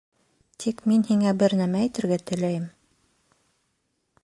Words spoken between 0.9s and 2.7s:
мин һиңә бер нәмә әйтергә теләйем.